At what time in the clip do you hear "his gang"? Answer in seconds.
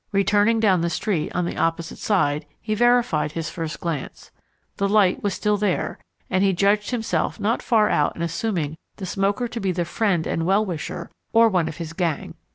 11.77-12.33